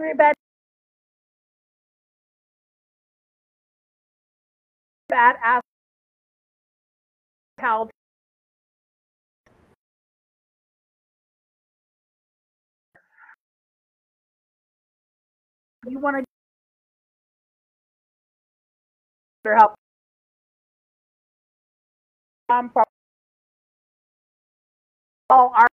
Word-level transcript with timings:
everybody 0.00 0.34
badass 5.10 5.60
how 7.58 7.88
you 15.86 15.98
want 15.98 16.24
to 19.44 19.54
help. 19.56 19.74
Um, 22.50 22.70
all 25.30 25.52
our 25.54 25.66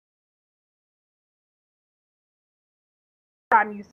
time 3.52 3.74
you 3.78 3.84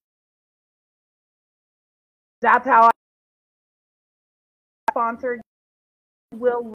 that's 2.43 2.67
how 2.67 2.89
I 2.89 2.91
sponsored 4.91 5.41
will 6.35 6.75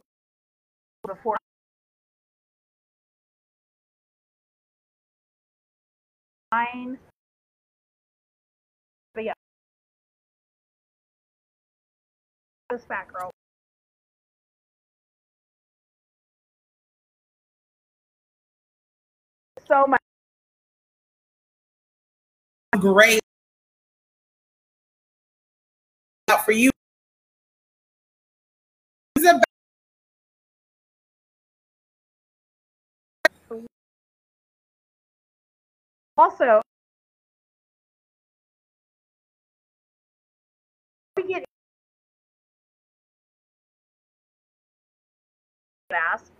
before. 1.06 1.36
Nine 6.50 6.98
but 9.14 9.24
yeah. 9.24 9.32
This 12.70 12.84
fat 12.84 13.08
girl. 13.12 13.30
So 19.66 19.86
much. 19.86 20.00
Great 22.78 23.20
out 26.30 26.44
for 26.44 26.52
you. 26.52 26.70
Also 36.16 36.60
we 41.16 41.22
get 41.28 41.44
asked 45.92 46.32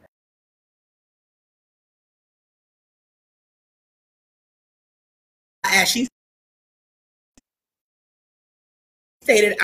as 5.64 5.88
she 5.88 6.08
stated 9.22 9.56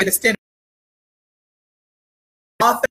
Extend 0.00 0.34
author 2.62 2.86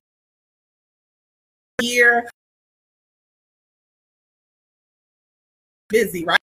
year 1.82 2.28
busy 5.88 6.24
right? 6.24 6.38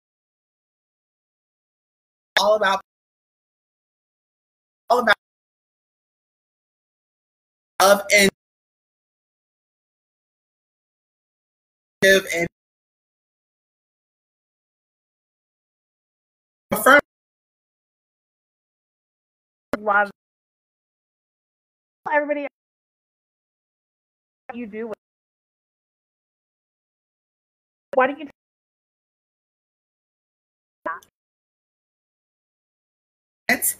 All 2.40 2.56
about 2.56 2.80
all 4.90 5.00
about 5.00 5.14
of 7.80 8.02
and 8.14 8.30
and 12.04 12.46
affirm. 16.72 17.00
Love 19.78 20.10
everybody 22.12 22.46
you 24.52 24.66
do 24.66 24.92
why 27.94 28.06
don't 28.06 28.18
you 28.18 28.28
it. 33.48 33.76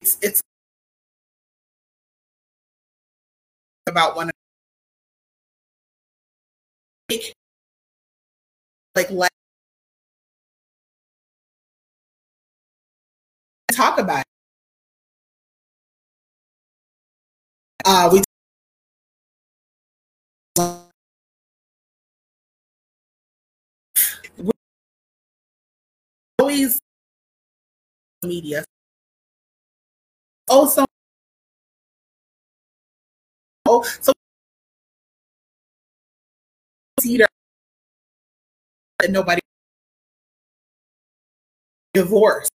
It's, 0.00 0.18
it's 0.22 0.42
about 3.86 4.16
one 4.16 4.30
like 8.94 9.10
let 9.10 9.35
talk 13.76 13.98
about 13.98 14.20
it. 14.20 14.24
Uh, 17.84 18.08
we 18.12 18.22
always 26.38 26.78
media 28.24 28.64
also 30.48 30.84
oh 33.66 33.82
so 34.00 34.12
Cedar 37.00 37.26
that 39.00 39.10
nobody 39.10 39.40
divorce 41.94 42.48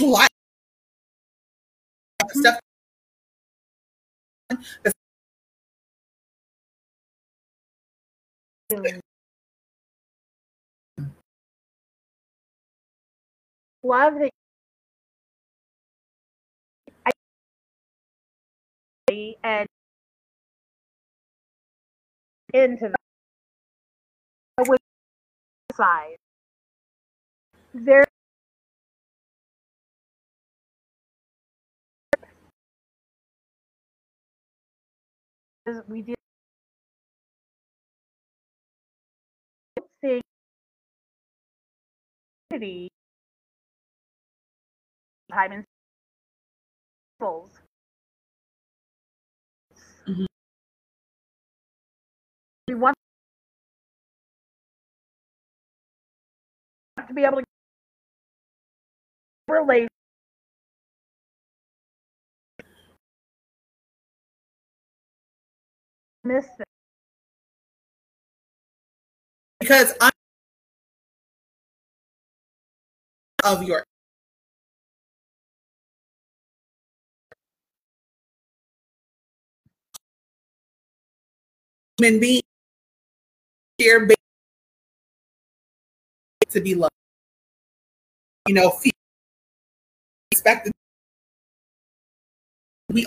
Like 0.00 0.28
mm-hmm. 2.22 2.40
stuff. 2.40 2.60
Love 13.82 14.14
that 14.18 14.30
I 17.06 17.10
and 19.42 19.66
into 22.52 22.92
the 24.56 24.78
side. 25.74 26.16
There 27.74 28.04
we 35.88 36.02
did 36.02 36.16
see 40.02 40.20
unity 42.50 42.88
time 45.30 45.52
and 45.52 45.64
Mhm. 50.06 50.26
we 52.68 52.74
want 52.74 52.94
to 57.06 57.14
be 57.14 57.24
able 57.24 57.38
to 57.40 57.44
relate 59.48 59.88
miss 66.28 66.46
it. 66.58 66.68
because 69.60 69.94
I'm 70.00 70.12
of 73.44 73.62
your 73.62 73.84
human 81.98 82.20
being 82.20 82.42
here 83.78 84.08
to 86.50 86.60
be 86.60 86.74
loved. 86.74 86.92
You 88.46 88.54
know, 88.54 88.70
feel 88.70 88.92
respected. 90.32 90.72
We 92.90 93.06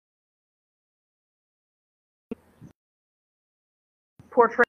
portray 4.31 4.63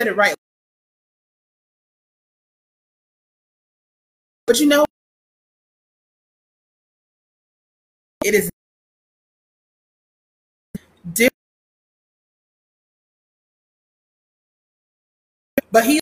said 0.00 0.08
it 0.08 0.16
right. 0.16 0.34
But 4.46 4.60
you 4.60 4.66
know, 4.66 4.84
it 8.24 8.34
is 8.34 8.50
different. 11.12 11.32
But 15.70 15.84
he 15.86 16.00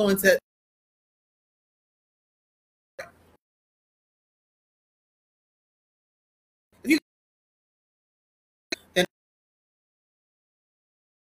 influence 0.00 0.24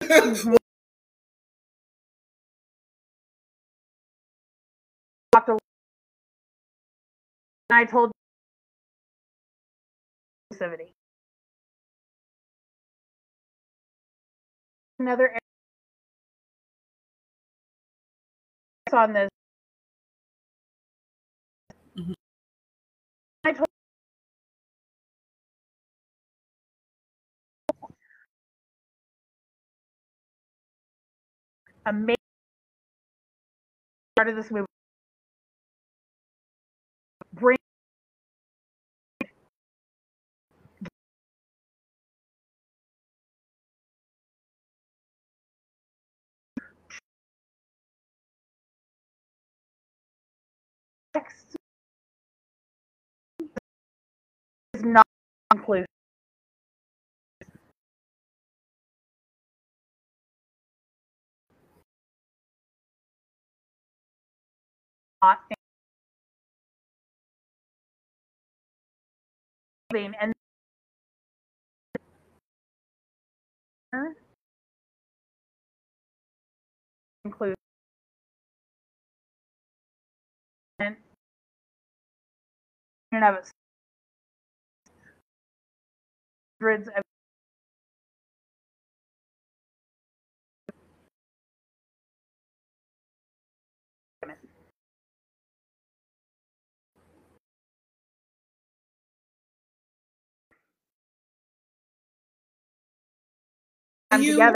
I 7.69 7.85
told. 7.85 8.11
Another 14.99 15.38
on 18.93 19.13
this. 19.13 19.29
Mhm. 21.95 22.13
I 23.43 23.51
told 23.53 23.67
amazing 31.85 32.15
part 34.15 34.29
of 34.29 34.35
this 34.35 34.51
movie. 34.51 34.65
Not 54.83 55.05
including 55.53 55.85
and 70.21 70.33
include 77.25 77.55
and 80.79 80.95
of 83.23 83.58
hundreds 86.61 86.89
of 86.89 87.03
You- 104.23 104.33
together. 104.33 104.55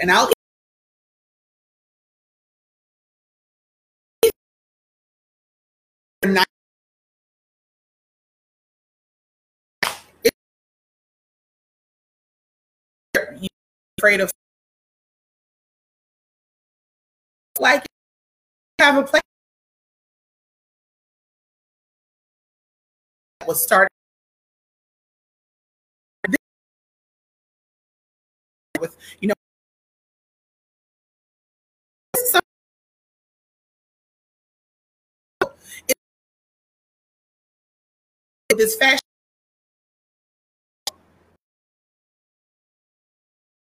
and 0.00 0.12
I'll 0.12 0.33
afraid 13.98 14.20
of 14.20 14.30
like 17.60 17.84
have 18.80 18.96
a 18.98 19.02
place 19.02 19.22
that 23.40 23.48
was 23.48 23.62
started 23.62 23.88
with 28.80 28.96
you 29.20 29.28
know 29.28 29.34
this 38.54 38.76
fashion 38.76 38.98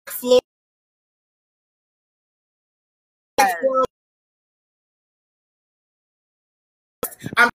floor. 0.09 0.41
I'm 7.37 7.49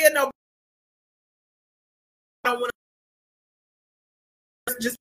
you 0.00 0.10
know 0.12 0.30
I 2.44 2.50
don't 2.50 2.60
want 2.60 2.72
to 4.68 4.74
just 4.80 4.96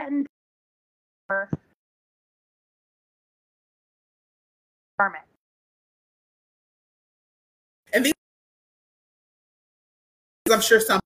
patent 0.00 0.26
garment. 4.98 5.24
And 7.92 8.06
these, 8.06 8.12
I'm 10.50 10.60
sure 10.60 10.80
some 10.80 11.00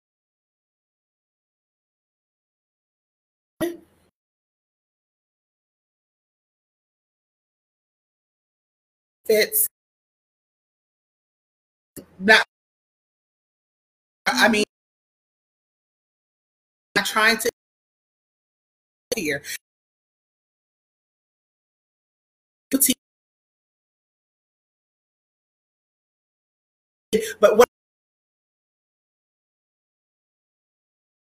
fits. 9.26 9.66
Not, 12.18 12.44
I 14.26 14.48
mean, 14.48 14.64
not 16.96 17.06
trying 17.06 17.38
to 17.38 17.53
here. 19.16 19.42
But 27.40 27.56
what 27.56 27.68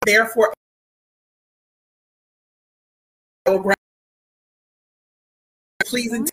therefore 0.05 0.53
pleasing 5.83 6.27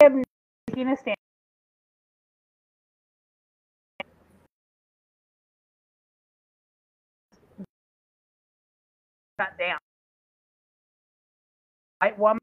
Stan. 0.00 1.14
Shut 9.40 9.58
down. 9.58 9.78
White 12.00 12.18
woman. 12.18 12.38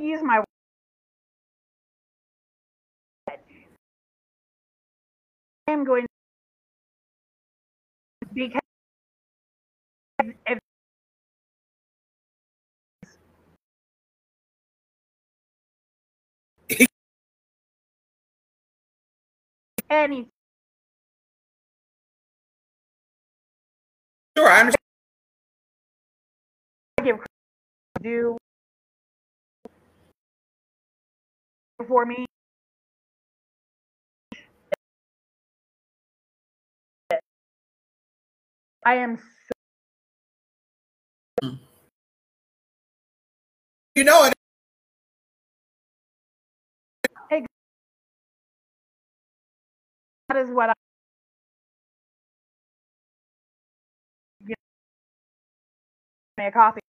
Use 0.00 0.22
my 0.22 0.42
I 5.68 5.72
am 5.72 5.84
going 5.84 6.06
because 8.34 8.60
any 19.96 20.28
Sure, 24.36 24.48
I 24.48 24.60
understand. 24.60 24.76
give 27.04 27.16
do 28.02 28.36
for 31.86 32.06
me 32.06 32.24
I 38.84 38.94
am 38.96 39.18
so 39.18 39.52
You 43.94 44.04
know 44.04 44.24
it. 44.24 44.34
What 50.50 50.70
I 50.70 50.74
Give 54.46 54.56
me 56.38 56.46
a 56.46 56.52
coffee. 56.52 56.80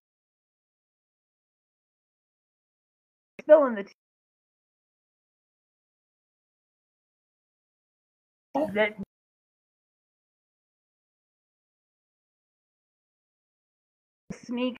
Still 3.41 3.65
in 3.67 3.75
the 3.75 3.84
tea. 3.84 3.94
Oh. 8.56 8.70
that 8.75 8.96
sneak 14.34 14.77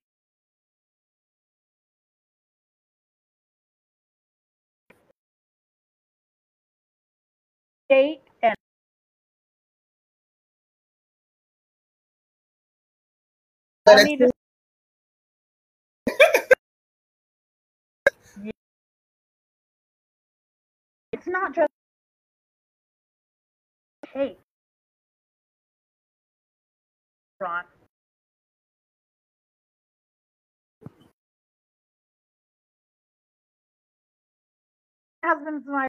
date 7.90 8.22
I 13.88 14.04
need 14.04 14.20
to 14.20 14.30
it's 21.12 21.26
not 21.26 21.54
just 21.54 21.68
hate 24.12 24.38
Ron. 27.40 27.64
husband's 35.24 35.66
my 35.66 35.86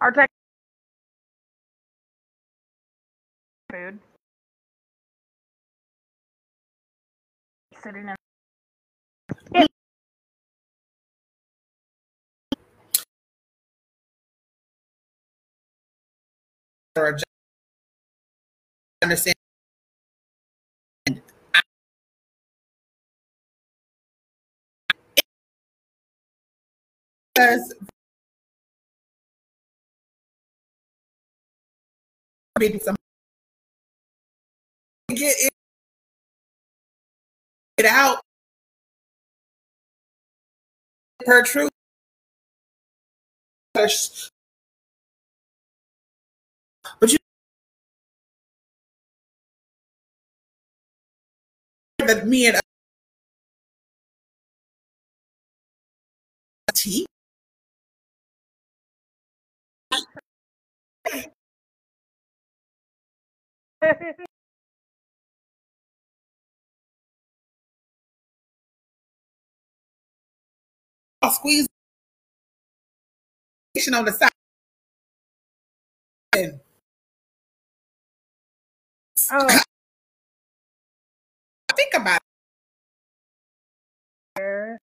our 0.00 0.12
tech 0.12 0.30
food 3.70 3.98
sitting 7.82 8.08
in 8.08 8.16
or 16.96 17.16
understand. 19.02 19.34
Because 27.34 27.74
maybe 32.58 32.78
some 32.78 32.96
get 35.14 35.34
it, 35.38 35.52
out 37.86 38.20
per 41.24 41.42
truth. 41.42 41.70
But 43.74 44.30
you 47.12 47.18
that 52.06 52.26
me 52.26 52.46
and 52.46 52.60
tea. 56.74 57.06
squeeze 71.30 71.66
on 73.94 74.04
the 74.04 74.12
side. 74.12 74.30
Oh 79.32 79.48
think 81.76 81.94
about 81.94 82.20
it. 84.36 84.78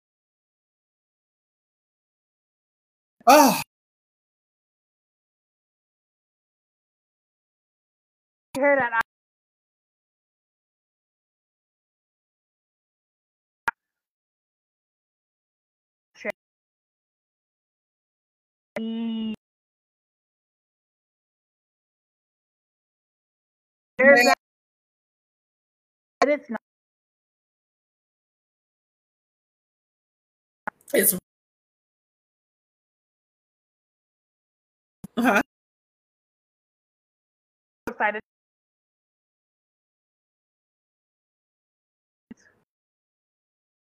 Oh, 3.28 3.62
you 8.56 8.62
hear 8.62 8.76
that 8.78 9.02
There's 24.16 24.28
that. 24.28 24.38
But 26.22 26.30
it's 26.30 26.50
not. 26.50 26.62
it's 30.94 31.14
uh-huh. 35.18 35.42
excited. 37.88 38.22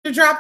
to 0.03 0.11
drop 0.11 0.39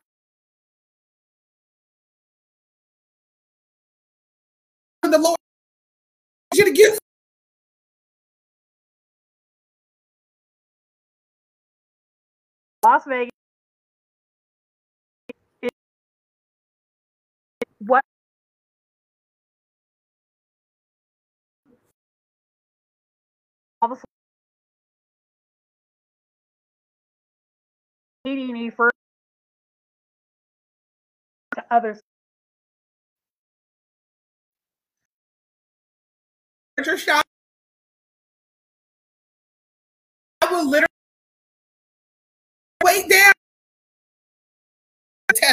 the 5.03 5.17
Lord. 5.19 5.37
You 6.55 6.65
to 6.65 6.71
give 6.71 6.97
Las 12.83 13.05
Vegas. 13.07 13.29
What? 17.79 18.03
All 23.81 23.91
of 23.91 23.97
a 23.97 24.01
sudden, 28.25 28.47
meeting 28.47 28.71
first 28.71 28.95
to 31.55 31.65
others. 31.71 31.99
I 40.41 40.51
will 40.51 40.69
literally 40.69 40.92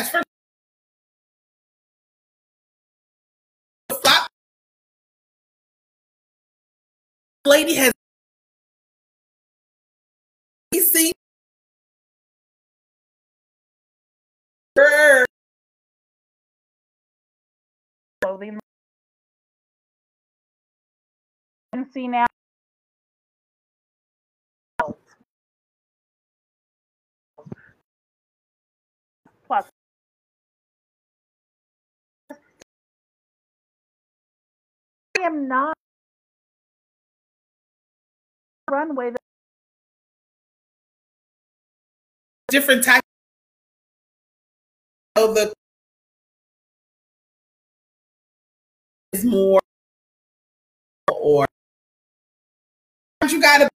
Yes, 0.01 0.09
first. 0.09 0.25
Lady 7.45 7.75
has 7.75 7.93
seen 10.73 11.13
her 14.75 15.27
clothing. 18.23 18.59
See 21.93 22.09
now. 22.09 22.25
Plus. 29.47 29.80
Am 35.23 35.49
not 35.49 35.75
runway 38.71 39.11
different 42.49 42.85
type 42.85 43.03
of 45.17 45.35
the 45.35 45.53
is 49.13 49.25
more 49.25 49.61
or 51.11 51.47
you 53.29 53.41
gotta 53.41 53.69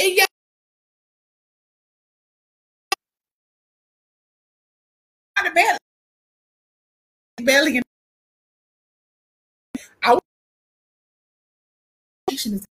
yeah. 0.00 0.26
Belly. 5.54 5.78
Belly 7.42 7.82
is 12.44 12.64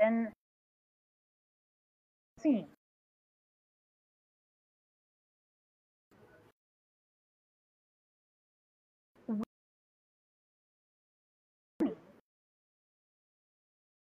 and 0.00 0.28
scene. 2.40 2.66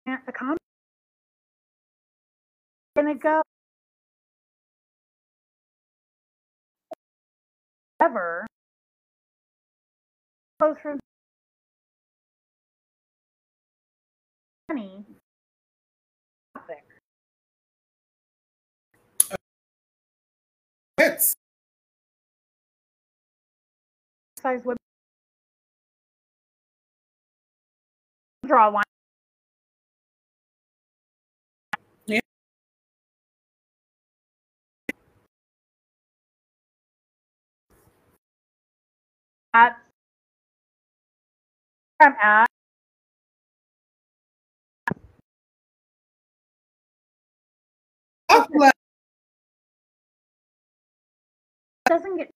And 0.07 0.18
the 0.26 0.33
comment 0.33 0.59
gonna 2.96 3.14
go 3.14 3.42
ever 8.00 8.46
close 10.59 10.76
from 10.83 10.98
topic. 14.68 15.05
It's 20.98 21.35
Size 24.38 24.61
women 24.64 24.77
draw 28.46 28.68
a 28.68 28.70
line. 28.70 28.83
Yeah. 32.07 32.20
At 39.55 39.79
I'm 42.00 42.14
at 42.22 42.46
like 48.55 48.73
doesn't 51.88 52.16
get 52.16 52.31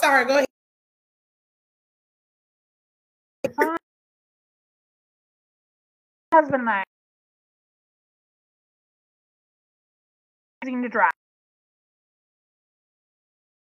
sorry, 0.00 0.24
go 0.26 0.34
ahead. 0.36 0.51
Husband 6.32 6.62
and 6.62 6.70
I 6.70 6.84
to 10.82 10.88
drive. 10.88 11.10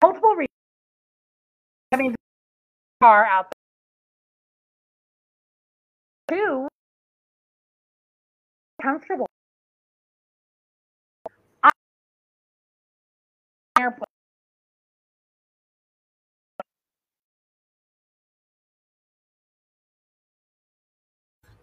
Multiple 0.02 0.30
reasons 0.37 0.48
having 1.92 2.12
the 2.12 2.16
car 3.02 3.26
out 3.26 3.52
there. 6.28 6.38
Two, 6.38 6.68
comfortable. 8.83 9.26
I- 11.64 11.70
Airplane. 13.80 14.04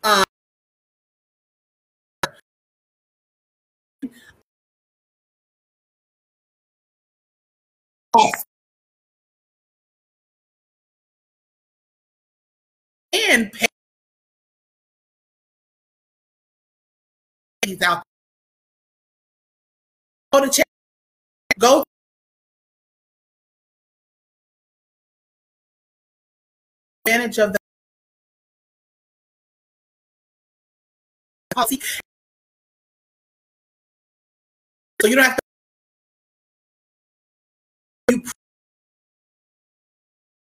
Yes. 0.03 0.36
And 13.13 13.51
pays 17.61 17.81
out. 17.81 18.03
Go 20.31 20.45
to 20.45 20.49
check. 20.49 20.65
Go 21.59 21.83
advantage 27.07 27.37
of 27.39 27.53
the 27.53 27.59
policy. 31.53 31.81
So 35.01 35.07
you 35.07 35.15
don't 35.15 35.25
have 35.25 35.37
to 35.37 35.46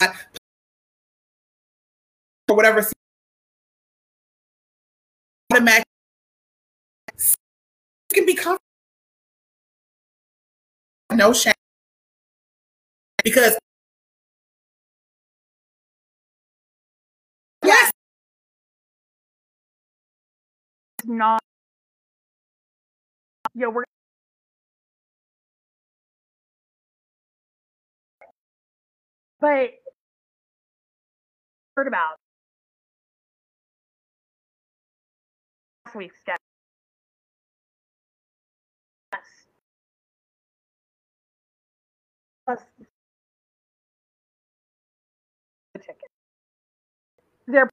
or 0.01 0.13
whatever 2.55 2.85
automatic 5.51 5.83
can 8.13 8.25
be 8.25 8.35
comfortable. 8.35 8.59
No 11.13 11.33
shame 11.33 11.53
because 13.23 13.57
yes, 17.65 17.91
not. 21.05 21.41
Yo, 23.55 23.69
we're 23.69 23.83
but 29.39 29.71
heard 31.77 31.87
about 31.87 32.15
last 35.85 35.95
week's 35.95 36.17
guest. 36.25 36.39
Plus 42.45 42.59
the 45.73 45.79
ticket. 45.79 45.97
They're 47.45 47.69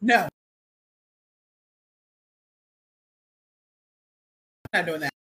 no, 0.00 0.28
not 4.72 4.86
doing 4.86 5.00
that. 5.00 5.19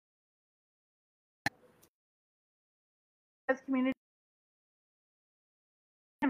Community 3.66 3.94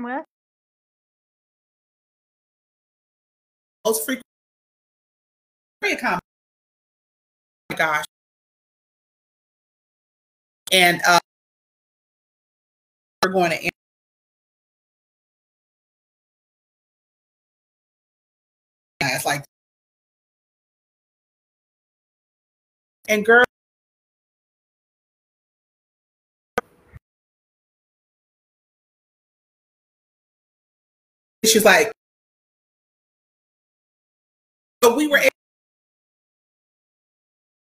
with. 0.04 0.24
Most 3.86 4.06
frequent 4.06 4.24
comment. 6.00 6.22
Oh 7.72 7.74
my 7.74 7.78
gosh. 7.78 8.06
And 10.72 11.02
uh, 11.08 11.20
we're 13.24 13.32
going 13.32 13.52
to 13.52 13.70
it's 19.02 19.26
like 19.26 19.44
and 23.08 23.26
girl 23.26 23.44
she's 31.50 31.66
like 31.66 31.92
but 34.82 34.96
we 34.96 35.08
were 35.08 35.20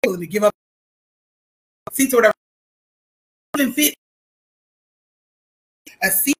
able 0.04 0.18
to 0.18 0.26
give 0.26 0.42
up 0.44 0.52
seats 1.92 2.14
or 2.14 2.18
whatever. 2.18 2.34
Even 3.58 3.72
fit 3.72 3.94
a 6.02 6.10
seat 6.10 6.36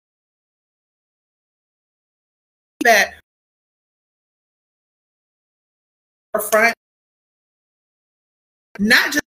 that 2.85 3.15
front 6.51 6.75
not 8.79 9.13
just 9.13 9.28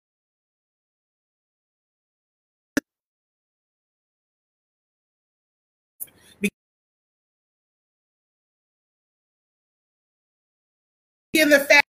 in 11.40 11.48
the 11.48 11.58
fact 11.58 11.86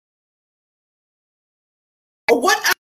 what 2.29 2.73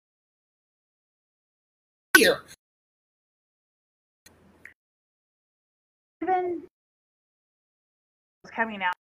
here 2.17 2.41
even 6.23 6.63
coming 8.53 8.83
out. 8.83 8.93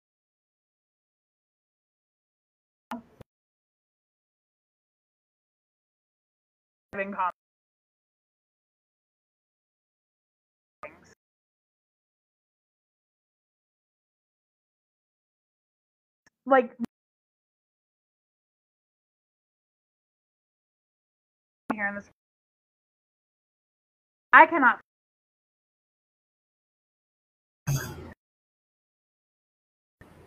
Like 16.45 16.71
here 21.85 21.89
in 21.89 21.95
this 21.95 22.09
I 24.33 24.45
cannot 24.47 24.79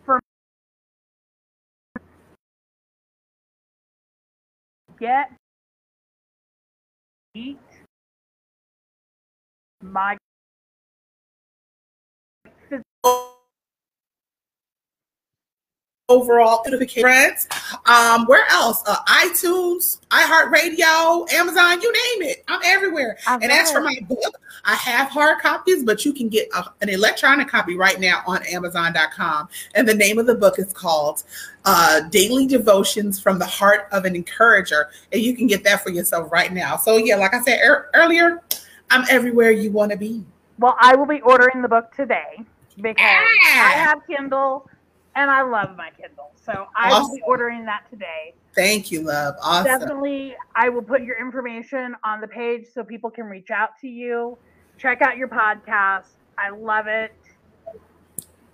for 0.05 0.19
get 4.99 5.31
eat 7.35 7.59
my 9.83 10.17
overall 16.09 16.61
notifications. 16.65 17.47
Um, 17.85 18.25
where 18.25 18.45
else? 18.49 18.83
Uh, 18.85 18.97
iTunes, 19.07 19.99
iHeartRadio, 20.09 21.31
Amazon, 21.31 21.81
you 21.81 21.93
name 21.93 22.29
it. 22.29 22.43
I'm 22.47 22.59
everywhere. 22.65 23.17
I've 23.27 23.41
and 23.41 23.51
as 23.51 23.71
for 23.71 23.81
my 23.81 23.95
book, 24.09 24.35
I 24.65 24.75
have 24.75 25.09
hard 25.09 25.39
copies, 25.39 25.83
but 25.83 26.03
you 26.03 26.11
can 26.11 26.27
get 26.27 26.49
a, 26.55 26.65
an 26.81 26.89
electronic 26.89 27.47
copy 27.47 27.77
right 27.77 27.99
now 27.99 28.23
on 28.27 28.45
Amazon.com. 28.47 29.47
And 29.75 29.87
the 29.87 29.93
name 29.93 30.17
of 30.17 30.25
the 30.25 30.35
book 30.35 30.59
is 30.59 30.73
called 30.73 31.23
uh, 31.65 32.01
Daily 32.09 32.47
Devotions 32.47 33.19
from 33.19 33.39
the 33.39 33.45
Heart 33.45 33.87
of 33.91 34.05
an 34.05 34.15
Encourager. 34.15 34.89
And 35.13 35.21
you 35.21 35.35
can 35.35 35.47
get 35.47 35.63
that 35.63 35.83
for 35.83 35.91
yourself 35.91 36.31
right 36.31 36.51
now. 36.51 36.75
So, 36.75 36.97
yeah, 36.97 37.15
like 37.15 37.33
I 37.33 37.41
said 37.41 37.59
er- 37.63 37.89
earlier, 37.93 38.41
I'm 38.89 39.05
everywhere 39.09 39.51
you 39.51 39.71
want 39.71 39.91
to 39.91 39.97
be. 39.97 40.25
Well, 40.57 40.75
I 40.79 40.95
will 40.95 41.05
be 41.05 41.21
ordering 41.21 41.61
the 41.61 41.69
book 41.69 41.95
today 41.95 42.43
because 42.81 42.97
Ah! 42.99 43.67
I 43.67 43.71
have 43.71 44.05
Kindle 44.07 44.69
and 45.19 45.29
I 45.29 45.41
love 45.41 45.75
my 45.75 45.89
Kindle. 45.99 46.31
So 46.45 46.67
I 46.75 46.97
will 46.97 47.13
be 47.13 47.21
ordering 47.23 47.65
that 47.65 47.83
today. 47.89 48.33
Thank 48.55 48.89
you, 48.89 49.01
love. 49.01 49.35
Awesome. 49.43 49.65
Definitely, 49.65 50.35
I 50.55 50.69
will 50.69 50.81
put 50.81 51.03
your 51.03 51.19
information 51.19 51.95
on 52.05 52.21
the 52.21 52.27
page 52.27 52.67
so 52.73 52.83
people 52.83 53.11
can 53.11 53.25
reach 53.25 53.51
out 53.51 53.71
to 53.81 53.87
you. 53.87 54.37
Check 54.77 55.01
out 55.01 55.17
your 55.17 55.27
podcast. 55.27 56.05
I 56.37 56.49
love 56.51 56.87
it. 56.87 57.13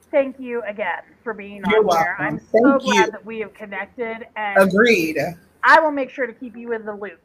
Thank 0.09 0.39
you 0.39 0.63
again 0.63 1.03
for 1.23 1.33
being 1.33 1.57
You're 1.69 1.69
here. 1.69 1.81
welcome. 1.83 2.15
I'm 2.19 2.41
so 2.51 2.79
glad 2.79 3.05
you. 3.05 3.11
that 3.11 3.25
we 3.25 3.39
have 3.39 3.53
connected, 3.53 4.25
and 4.35 4.57
Agreed. 4.57 5.17
I 5.63 5.79
will 5.79 5.91
make 5.91 6.09
sure 6.09 6.25
to 6.25 6.33
keep 6.33 6.55
you 6.57 6.73
in 6.73 6.83
the 6.85 6.93
loop 6.95 7.19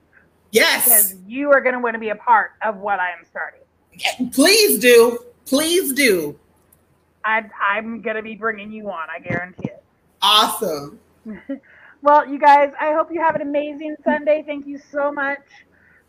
Yes. 0.51 0.85
because 0.85 1.15
you 1.27 1.51
are 1.51 1.61
going 1.63 1.75
to 1.75 1.81
want 1.81 1.95
to 1.95 1.99
be 2.01 2.11
a 2.11 2.17
part 2.17 2.53
of 2.63 2.77
what 2.77 3.01
I 3.01 3.11
am 3.11 3.25
starting. 3.25 3.61
Please 4.33 4.79
do. 4.79 5.19
Please 5.47 5.93
do. 5.95 6.39
I, 7.25 7.43
I'm 7.63 8.03
going 8.03 8.17
to 8.17 8.23
be 8.23 8.35
bringing 8.35 8.73
you 8.73 8.91
on. 8.91 9.09
I 9.11 9.21
guarantee 9.21 9.69
it. 9.69 9.83
Awesome. 10.23 11.01
Well, 12.03 12.27
you 12.27 12.39
guys, 12.39 12.73
I 12.81 12.93
hope 12.95 13.13
you 13.13 13.21
have 13.21 13.35
an 13.35 13.43
amazing 13.43 13.95
Sunday. 14.03 14.43
Thank 14.47 14.67
you 14.67 14.79
so 14.79 15.13
much 15.13 15.45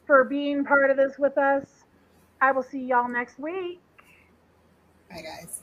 for 0.07 0.23
being 0.23 0.63
part 0.63 0.89
of 0.89 0.95
this 0.95 1.17
with 1.19 1.37
us. 1.37 1.65
I 2.39 2.53
will 2.53 2.63
see 2.63 2.79
y'all 2.79 3.09
next 3.09 3.37
week. 3.37 3.81
Bye, 5.09 5.21
guys. 5.21 5.61